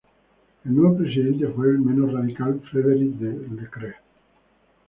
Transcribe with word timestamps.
El 0.65 0.75
nuevo 0.75 0.97
presidente 0.97 1.47
fue 1.49 1.67
el 1.67 1.77
menos 1.79 2.11
radical 2.11 2.59
Frederik 2.71 3.13
de 3.17 3.69
Klerk. 3.69 4.01